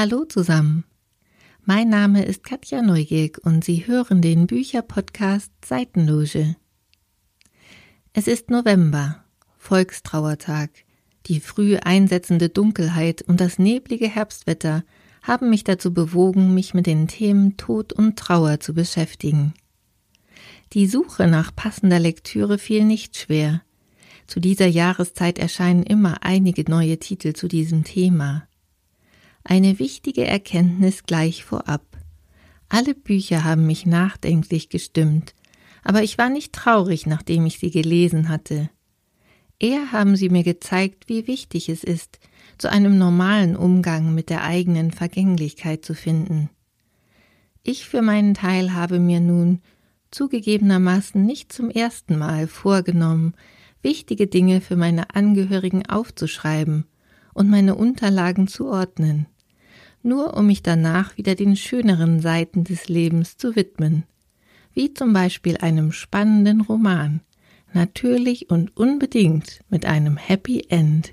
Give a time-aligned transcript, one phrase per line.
[0.00, 0.84] Hallo zusammen.
[1.64, 6.54] Mein Name ist Katja Neugierk und Sie hören den Bücherpodcast Seitenloge.
[8.12, 9.24] Es ist November,
[9.56, 10.70] Volkstrauertag.
[11.26, 14.84] Die früh einsetzende Dunkelheit und das neblige Herbstwetter
[15.20, 19.52] haben mich dazu bewogen, mich mit den Themen Tod und Trauer zu beschäftigen.
[20.74, 23.62] Die Suche nach passender Lektüre fiel nicht schwer.
[24.28, 28.47] Zu dieser Jahreszeit erscheinen immer einige neue Titel zu diesem Thema.
[29.50, 31.80] Eine wichtige Erkenntnis gleich vorab.
[32.68, 35.34] Alle Bücher haben mich nachdenklich gestimmt,
[35.82, 38.68] aber ich war nicht traurig, nachdem ich sie gelesen hatte.
[39.58, 42.18] Eher haben sie mir gezeigt, wie wichtig es ist,
[42.58, 46.50] zu einem normalen Umgang mit der eigenen Vergänglichkeit zu finden.
[47.62, 49.62] Ich für meinen Teil habe mir nun
[50.10, 53.32] zugegebenermaßen nicht zum ersten Mal vorgenommen,
[53.80, 56.84] wichtige Dinge für meine Angehörigen aufzuschreiben
[57.32, 59.26] und meine Unterlagen zu ordnen,
[60.08, 64.04] nur um mich danach wieder den schöneren Seiten des Lebens zu widmen,
[64.74, 67.20] wie zum Beispiel einem spannenden Roman,
[67.72, 71.12] natürlich und unbedingt mit einem Happy End.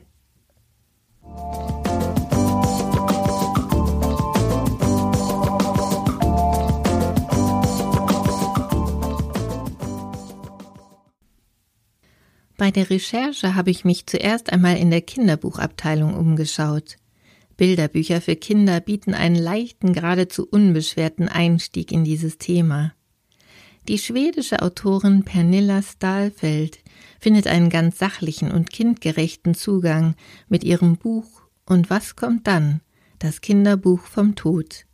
[12.57, 16.95] Bei der Recherche habe ich mich zuerst einmal in der Kinderbuchabteilung umgeschaut.
[17.57, 22.93] Bilderbücher für Kinder bieten einen leichten, geradezu unbeschwerten Einstieg in dieses Thema.
[23.87, 26.79] Die schwedische Autorin Pernilla Stahlfeld
[27.19, 30.15] findet einen ganz sachlichen und kindgerechten Zugang
[30.49, 32.81] mit ihrem Buch Und was kommt dann?
[33.19, 34.85] Das Kinderbuch vom Tod.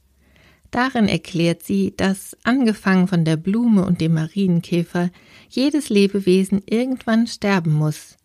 [0.72, 5.10] Darin erklärt sie, dass, angefangen von der Blume und dem Marienkäfer,
[5.50, 8.18] jedes Lebewesen irgendwann sterben muss.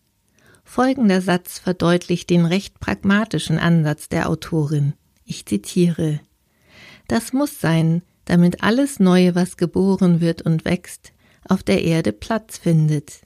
[0.69, 4.93] Folgender Satz verdeutlicht den recht pragmatischen Ansatz der Autorin.
[5.25, 6.21] Ich zitiere
[7.09, 11.13] Das muss sein, damit alles Neue, was geboren wird und wächst,
[11.49, 13.21] auf der Erde Platz findet.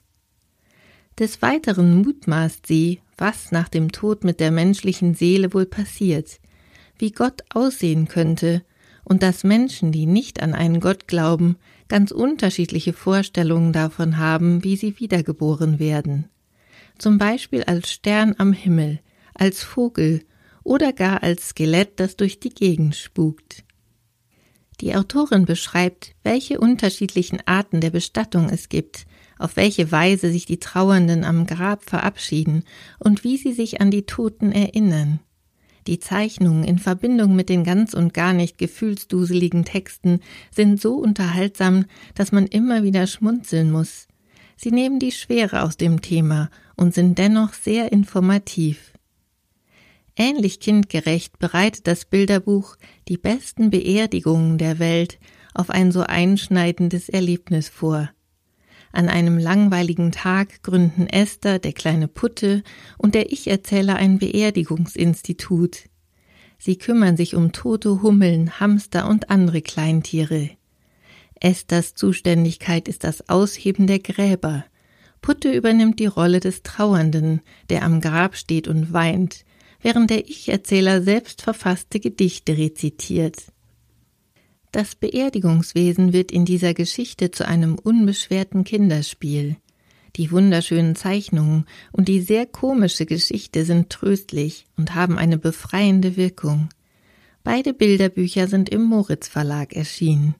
[1.19, 6.39] Des Weiteren mutmaßt sie, was nach dem Tod mit der menschlichen Seele wohl passiert,
[6.99, 8.61] wie Gott aussehen könnte
[9.03, 11.57] und dass Menschen, die nicht an einen Gott glauben,
[11.89, 16.29] ganz unterschiedliche Vorstellungen davon haben, wie sie wiedergeboren werden.
[17.01, 18.99] Zum Beispiel als Stern am Himmel,
[19.33, 20.23] als Vogel
[20.61, 23.63] oder gar als Skelett, das durch die Gegend spukt.
[24.81, 29.07] Die Autorin beschreibt, welche unterschiedlichen Arten der Bestattung es gibt,
[29.39, 32.65] auf welche Weise sich die Trauernden am Grab verabschieden
[32.99, 35.21] und wie sie sich an die Toten erinnern.
[35.87, 40.19] Die Zeichnungen in Verbindung mit den ganz und gar nicht gefühlsduseligen Texten
[40.51, 44.07] sind so unterhaltsam, dass man immer wieder schmunzeln muss.
[44.55, 46.51] Sie nehmen die Schwere aus dem Thema
[46.81, 48.93] und sind dennoch sehr informativ.
[50.15, 52.75] Ähnlich kindgerecht bereitet das Bilderbuch
[53.07, 55.19] die besten Beerdigungen der Welt
[55.53, 58.09] auf ein so einschneidendes Erlebnis vor.
[58.91, 62.63] An einem langweiligen Tag gründen Esther, der kleine Putte
[62.97, 65.83] und der Ich-Erzähler ein Beerdigungsinstitut.
[66.57, 70.49] Sie kümmern sich um tote Hummeln, Hamster und andere Kleintiere.
[71.39, 74.65] Esthers Zuständigkeit ist das Ausheben der Gräber.
[75.21, 79.45] Putte übernimmt die Rolle des Trauernden, der am Grab steht und weint,
[79.81, 83.37] während der Ich-Erzähler selbst verfasste Gedichte rezitiert.
[84.71, 89.57] Das Beerdigungswesen wird in dieser Geschichte zu einem unbeschwerten Kinderspiel.
[90.15, 96.69] Die wunderschönen Zeichnungen und die sehr komische Geschichte sind tröstlich und haben eine befreiende Wirkung.
[97.43, 100.35] Beide Bilderbücher sind im Moritz Verlag erschienen.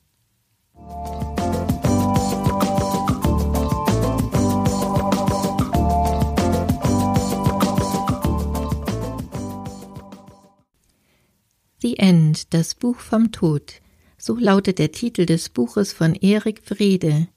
[11.81, 13.81] The End, das Buch vom Tod
[14.22, 17.28] so lautet der Titel des Buches von Erik Wrede.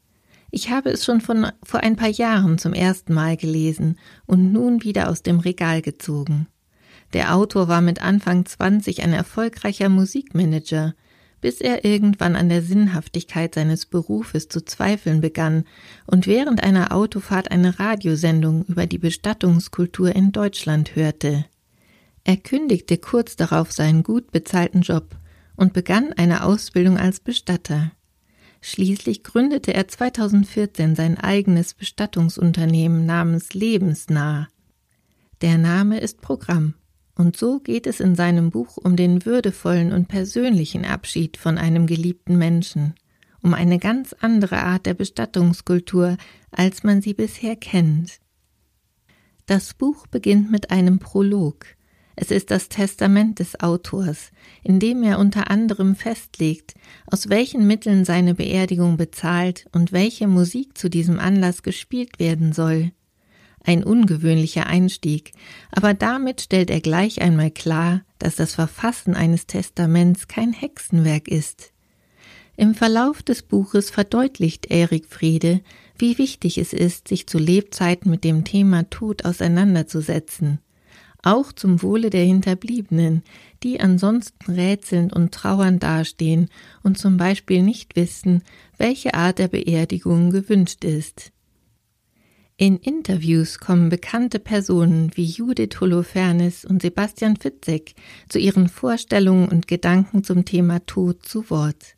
[0.50, 4.84] Ich habe es schon von, vor ein paar Jahren zum ersten Mal gelesen und nun
[4.84, 6.46] wieder aus dem Regal gezogen.
[7.14, 10.94] Der Autor war mit Anfang 20 ein erfolgreicher Musikmanager,
[11.40, 15.64] bis er irgendwann an der Sinnhaftigkeit seines Berufes zu zweifeln begann
[16.06, 21.46] und während einer Autofahrt eine Radiosendung über die Bestattungskultur in Deutschland hörte.
[22.24, 25.16] Er kündigte kurz darauf seinen gut bezahlten Job
[25.56, 27.92] und begann eine Ausbildung als Bestatter.
[28.62, 34.48] Schließlich gründete er 2014 sein eigenes Bestattungsunternehmen namens Lebensnah.
[35.42, 36.72] Der Name ist Programm,
[37.14, 41.86] und so geht es in seinem Buch um den würdevollen und persönlichen Abschied von einem
[41.86, 42.94] geliebten Menschen,
[43.42, 46.16] um eine ganz andere Art der Bestattungskultur,
[46.50, 48.18] als man sie bisher kennt.
[49.44, 51.66] Das Buch beginnt mit einem Prolog,
[52.16, 54.30] Es ist das Testament des Autors,
[54.62, 56.74] in dem er unter anderem festlegt,
[57.06, 62.92] aus welchen Mitteln seine Beerdigung bezahlt und welche Musik zu diesem Anlass gespielt werden soll.
[63.64, 65.32] Ein ungewöhnlicher Einstieg,
[65.72, 71.72] aber damit stellt er gleich einmal klar, dass das Verfassen eines Testaments kein Hexenwerk ist.
[72.56, 75.62] Im Verlauf des Buches verdeutlicht Erik Friede,
[75.98, 80.60] wie wichtig es ist, sich zu Lebzeiten mit dem Thema Tod auseinanderzusetzen
[81.24, 83.22] auch zum Wohle der Hinterbliebenen,
[83.62, 86.48] die ansonsten rätselnd und trauernd dastehen
[86.82, 88.42] und zum Beispiel nicht wissen,
[88.76, 91.32] welche Art der Beerdigung gewünscht ist.
[92.56, 97.94] In Interviews kommen bekannte Personen wie Judith Holofernes und Sebastian Fitzek
[98.28, 101.96] zu ihren Vorstellungen und Gedanken zum Thema Tod zu Wort.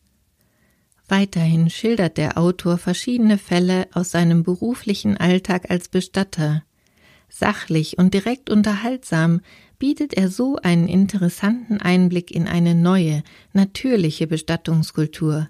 [1.08, 6.64] Weiterhin schildert der Autor verschiedene Fälle aus seinem beruflichen Alltag als Bestatter,
[7.28, 9.40] Sachlich und direkt unterhaltsam
[9.78, 15.48] bietet er so einen interessanten Einblick in eine neue, natürliche Bestattungskultur,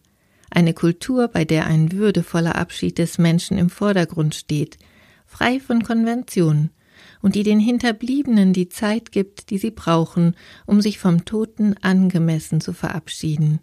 [0.50, 4.78] eine Kultur, bei der ein würdevoller Abschied des Menschen im Vordergrund steht,
[5.26, 6.70] frei von Konventionen,
[7.22, 10.34] und die den Hinterbliebenen die Zeit gibt, die sie brauchen,
[10.64, 13.60] um sich vom Toten angemessen zu verabschieden.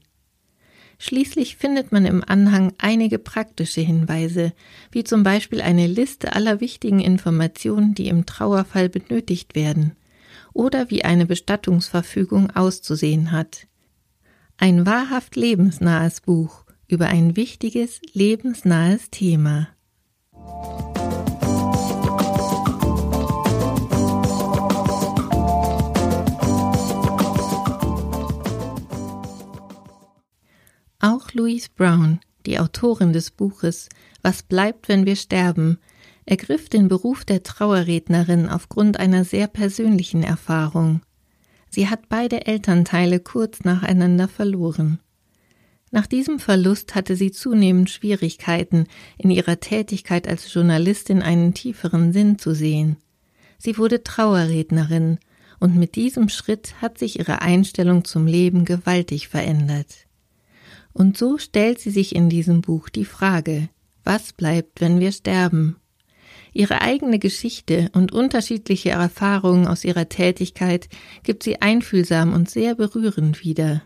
[1.06, 4.54] Schließlich findet man im Anhang einige praktische Hinweise,
[4.90, 9.98] wie zum Beispiel eine Liste aller wichtigen Informationen, die im Trauerfall benötigt werden,
[10.54, 13.68] oder wie eine Bestattungsverfügung auszusehen hat.
[14.56, 19.68] Ein wahrhaft lebensnahes Buch über ein wichtiges, lebensnahes Thema.
[31.36, 33.90] Louise Brown, die Autorin des Buches
[34.22, 35.80] Was bleibt, wenn wir sterben,
[36.26, 41.02] ergriff den Beruf der Trauerrednerin aufgrund einer sehr persönlichen Erfahrung.
[41.72, 45.00] Sie hat beide Elternteile kurz nacheinander verloren.
[45.90, 48.86] Nach diesem Verlust hatte sie zunehmend Schwierigkeiten,
[49.18, 52.98] in ihrer Tätigkeit als Journalistin einen tieferen Sinn zu sehen.
[53.58, 55.18] Sie wurde Trauerrednerin,
[55.60, 60.06] und mit diesem Schritt hat sich ihre Einstellung zum Leben gewaltig verändert.
[60.94, 63.70] Und so stellt sie sich in diesem Buch die Frage,
[64.04, 65.78] was bleibt, wenn wir sterben?
[66.54, 70.88] Ihre eigene Geschichte und unterschiedliche Erfahrungen aus ihrer Tätigkeit
[71.24, 73.82] gibt sie einfühlsam und sehr berührend wieder.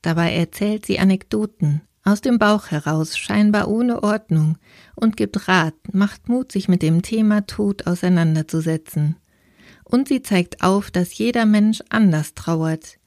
[0.00, 4.58] Dabei erzählt sie Anekdoten, aus dem Bauch heraus, scheinbar ohne Ordnung,
[4.94, 9.16] und gibt Rat, macht Mut, sich mit dem Thema Tod auseinanderzusetzen.
[9.84, 12.97] Und sie zeigt auf, dass jeder Mensch anders trauert,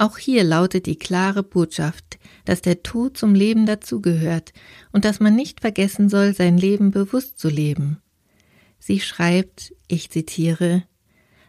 [0.00, 4.54] auch hier lautet die klare Botschaft, dass der Tod zum Leben dazugehört
[4.92, 7.98] und dass man nicht vergessen soll, sein Leben bewusst zu leben.
[8.78, 10.84] Sie schreibt, ich zitiere,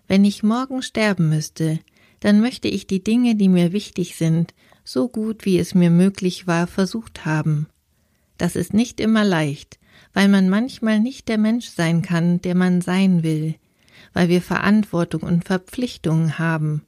[0.05, 1.79] Wenn ich morgen sterben müsste,
[2.19, 6.45] dann möchte ich die Dinge, die mir wichtig sind, so gut wie es mir möglich
[6.45, 7.67] war, versucht haben.
[8.37, 9.79] Das ist nicht immer leicht,
[10.13, 13.55] weil man manchmal nicht der Mensch sein kann, der man sein will,
[14.11, 16.81] weil wir Verantwortung und Verpflichtungen haben,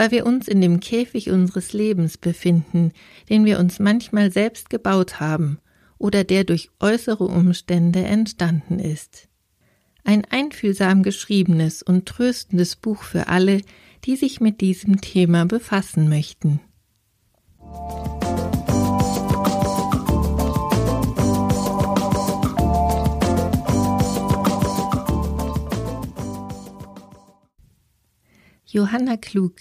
[0.00, 2.92] weil wir uns in dem Käfig unseres Lebens befinden,
[3.28, 5.58] den wir uns manchmal selbst gebaut haben
[5.98, 9.28] oder der durch äußere Umstände entstanden ist.
[10.02, 13.60] Ein einfühlsam geschriebenes und tröstendes Buch für alle,
[14.06, 16.60] die sich mit diesem Thema befassen möchten.
[28.64, 29.56] Johanna Klug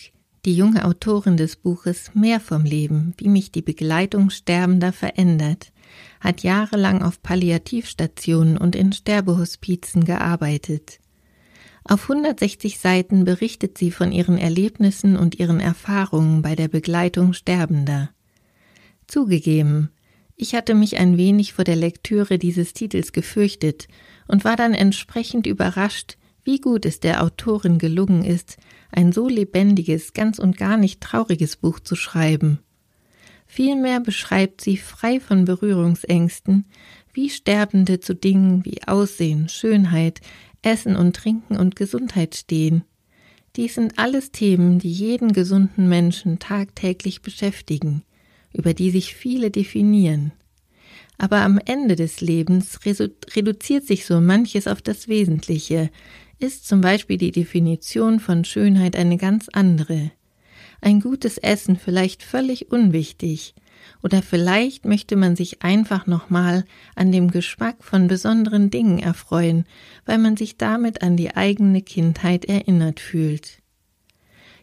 [0.46, 5.72] die junge Autorin des Buches Mehr vom Leben, wie mich die Begleitung Sterbender verändert,
[6.20, 11.00] hat jahrelang auf Palliativstationen und in Sterbehospizen gearbeitet.
[11.84, 18.10] Auf 160 Seiten berichtet sie von ihren Erlebnissen und ihren Erfahrungen bei der Begleitung Sterbender.
[19.08, 19.90] Zugegeben,
[20.36, 23.88] ich hatte mich ein wenig vor der Lektüre dieses Titels gefürchtet
[24.28, 28.58] und war dann entsprechend überrascht, wie gut es der Autorin gelungen ist,
[28.92, 32.60] ein so lebendiges, ganz und gar nicht trauriges Buch zu schreiben.
[33.46, 36.66] Vielmehr beschreibt sie frei von Berührungsängsten,
[37.14, 40.22] wie Sterbende zu Dingen wie Aussehen, Schönheit,
[40.62, 42.84] Essen und Trinken und Gesundheit stehen.
[43.56, 48.04] Dies sind alles Themen, die jeden gesunden Menschen tagtäglich beschäftigen,
[48.54, 50.32] über die sich viele definieren.
[51.18, 55.90] Aber am Ende des Lebens reduziert sich so manches auf das Wesentliche,
[56.40, 60.12] ist zum Beispiel die Definition von Schönheit eine ganz andere.
[60.82, 63.54] Ein gutes Essen vielleicht völlig unwichtig,
[64.02, 66.66] oder vielleicht möchte man sich einfach nochmal
[66.96, 69.66] an dem Geschmack von besonderen Dingen erfreuen,
[70.06, 73.60] weil man sich damit an die eigene Kindheit erinnert fühlt.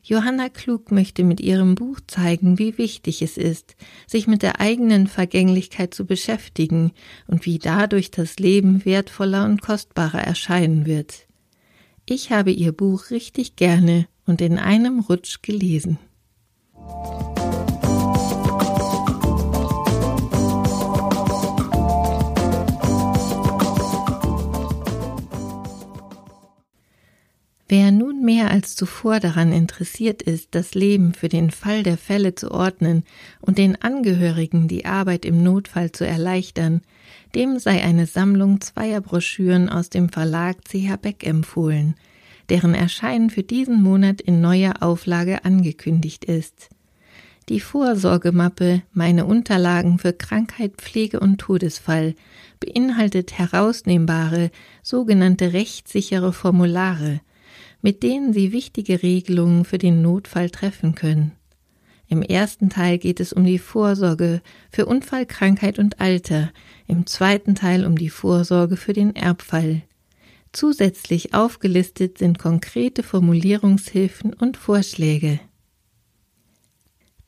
[0.02, 3.75] Johanna Klug möchte mit ihrem Buch zeigen, wie wichtig es ist,
[4.06, 6.92] sich mit der eigenen Vergänglichkeit zu beschäftigen
[7.26, 11.25] und wie dadurch das Leben wertvoller und kostbarer erscheinen wird.
[12.08, 15.98] Ich habe ihr Buch richtig gerne und in einem Rutsch gelesen.
[27.68, 32.36] Wer nun mehr als zuvor daran interessiert ist, das Leben für den Fall der Fälle
[32.36, 33.02] zu ordnen
[33.40, 36.82] und den Angehörigen die Arbeit im Notfall zu erleichtern,
[37.36, 41.94] dem sei eine Sammlung zweier Broschüren aus dem Verlag CH Beck empfohlen,
[42.48, 46.70] deren Erscheinen für diesen Monat in neuer Auflage angekündigt ist.
[47.50, 52.14] Die Vorsorgemappe Meine Unterlagen für Krankheit, Pflege und Todesfall
[52.58, 54.50] beinhaltet herausnehmbare,
[54.82, 57.20] sogenannte rechtssichere Formulare,
[57.82, 61.32] mit denen Sie wichtige Regelungen für den Notfall treffen können.
[62.08, 66.52] Im ersten Teil geht es um die Vorsorge für Unfall, Krankheit und Alter,
[66.86, 69.82] im zweiten Teil um die Vorsorge für den Erbfall.
[70.52, 75.40] Zusätzlich aufgelistet sind konkrete Formulierungshilfen und Vorschläge.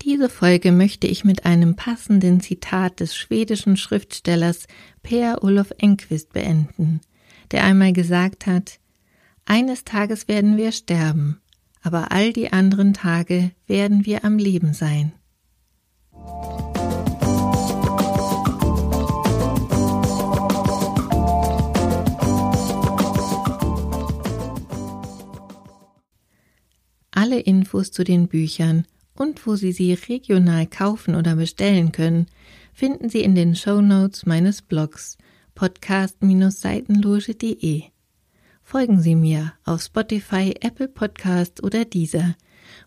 [0.02, 4.66] Diese Folge möchte ich mit einem passenden Zitat des schwedischen Schriftstellers
[5.02, 7.00] Per Olof Enquist beenden,
[7.50, 8.78] der einmal gesagt hat,
[9.44, 11.40] eines Tages werden wir sterben,
[11.82, 15.10] aber all die anderen Tage werden wir am Leben sein.
[27.10, 32.26] Alle Infos zu den Büchern und wo Sie sie regional kaufen oder bestellen können,
[32.72, 35.18] finden Sie in den Show Notes meines Blogs
[35.56, 37.97] podcast-seitenloge.de.
[38.70, 42.36] Folgen Sie mir auf Spotify, Apple Podcast oder dieser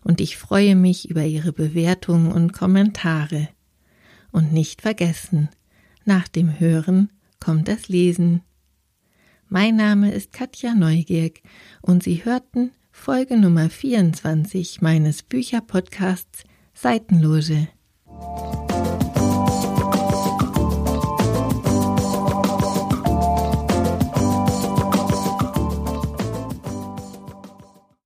[0.04, 3.48] und ich freue mich über Ihre Bewertungen und Kommentare.
[4.30, 5.48] Und nicht vergessen,
[6.04, 7.10] nach dem Hören
[7.40, 8.42] kommt das Lesen.
[9.48, 11.40] Mein Name ist Katja Neugierk
[11.80, 17.66] und Sie hörten Folge Nummer 24 meines Bücherpodcasts Seitenloge.